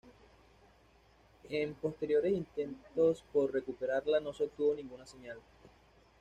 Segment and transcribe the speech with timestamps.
[1.51, 5.37] En posteriores intentos por recuperarla no se obtuvo ninguna señal.